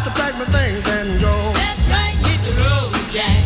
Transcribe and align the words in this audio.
I'll 0.00 0.06
to 0.06 0.18
pack 0.18 0.32
my 0.38 0.46
things 0.46 0.88
and 0.88 1.20
go. 1.20 1.52
That's 1.60 1.84
right, 1.92 2.16
hit 2.24 2.40
the 2.48 2.56
road, 2.56 2.96
Jack. 3.12 3.36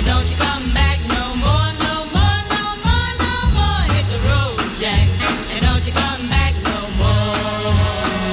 And 0.00 0.06
don't 0.06 0.24
you 0.30 0.38
come 0.40 0.72
back 0.72 0.96
no 1.12 1.36
more, 1.36 1.68
no 1.84 2.08
more, 2.16 2.40
no 2.48 2.64
more, 2.80 3.12
no 3.20 3.34
more. 3.52 3.80
Hit 3.92 4.08
the 4.08 4.16
road, 4.24 4.56
Jack. 4.80 5.04
And 5.52 5.60
don't 5.68 5.84
you 5.84 5.92
come 5.92 6.24
back 6.32 6.56
no 6.64 6.80
more. 6.96 7.76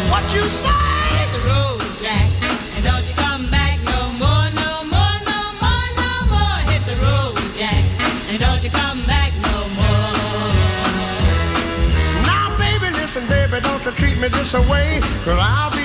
What 0.08 0.24
you 0.32 0.48
say? 0.48 0.72
Hit 1.20 1.28
the 1.36 1.44
road, 1.52 1.84
Jack. 2.00 2.32
And 2.80 2.84
don't 2.88 3.04
you 3.04 3.16
come 3.20 3.52
back 3.52 3.76
no 3.92 4.08
more, 4.24 4.48
no 4.56 4.72
more, 4.88 5.18
no 5.28 5.40
more, 5.60 5.88
no 6.00 6.12
more. 6.32 6.58
Hit 6.72 6.84
the 6.88 6.96
road, 7.04 7.36
Jack. 7.60 7.84
And 8.32 8.40
don't 8.40 8.64
you 8.64 8.72
come 8.72 9.04
back 9.04 9.36
no 9.52 9.58
more. 9.76 10.16
Now, 12.24 12.56
baby, 12.56 12.88
listen, 12.96 13.28
baby, 13.28 13.60
don't 13.60 13.84
you 13.84 13.92
treat 14.00 14.16
me 14.24 14.30
this 14.30 14.54
away. 14.54 15.02
Cause 15.28 15.40
I'll 15.44 15.76
be 15.76 15.85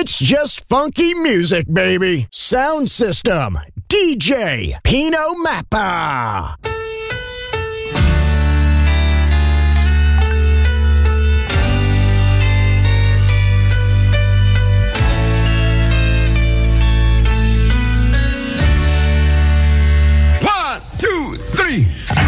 It's 0.00 0.16
just 0.16 0.68
funky 0.68 1.12
music, 1.12 1.66
baby. 1.72 2.28
Sound 2.30 2.88
system, 2.88 3.58
DJ 3.88 4.80
Pino 4.84 5.34
Mappa. 5.44 6.54
One, 20.44 20.80
two, 20.98 21.34
three. 21.56 22.27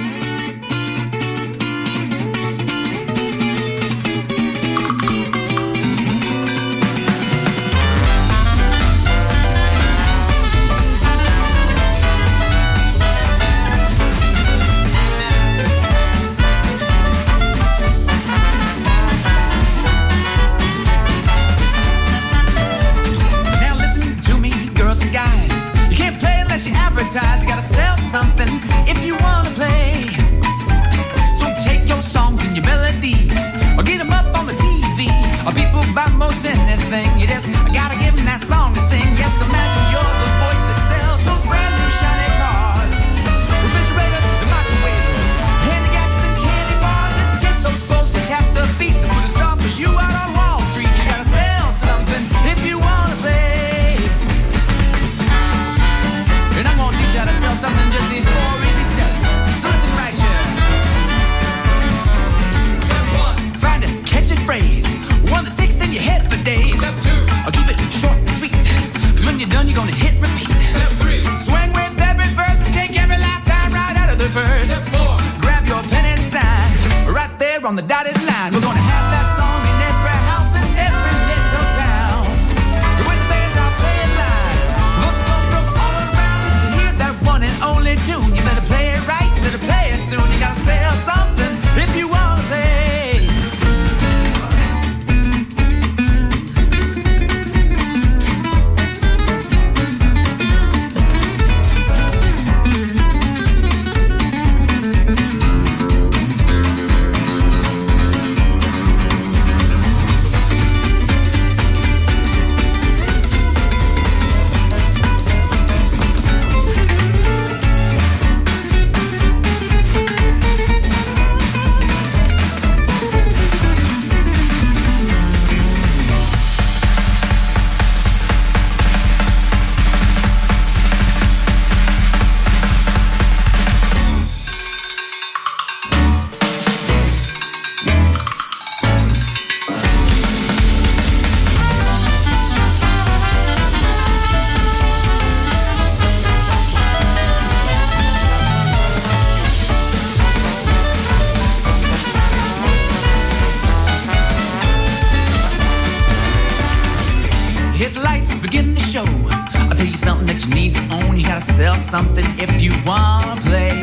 something 160.21 160.37
that 160.37 160.45
you 160.45 160.53
need 160.53 160.73
to 160.75 160.83
own. 160.95 161.17
You 161.17 161.25
gotta 161.25 161.41
sell 161.41 161.73
something 161.73 162.25
if 162.37 162.61
you 162.61 162.71
wanna 162.85 163.39
play. 163.41 163.73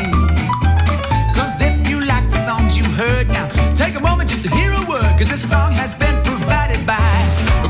Cause 1.34 1.60
if 1.60 1.88
you 1.88 2.00
like 2.00 2.28
the 2.30 2.38
songs 2.46 2.76
you 2.76 2.84
heard, 2.94 3.28
now 3.28 3.48
take 3.74 3.94
a 3.96 4.00
moment 4.00 4.30
just 4.30 4.44
to 4.44 4.50
hear 4.50 4.72
a 4.72 4.82
word. 4.88 5.02
Cause 5.18 5.30
this 5.30 5.48
song 5.48 5.72
has 5.72 5.94
been 5.94 6.14
provided 6.24 6.86
by 6.86 6.96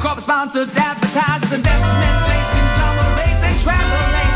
corporate 0.00 0.22
sponsors, 0.22 0.76
advertisers, 0.76 1.52
investment 1.52 2.14
banks, 2.28 2.50
conglomerates, 2.50 3.42
and 3.42 3.56
travel 3.60 4.27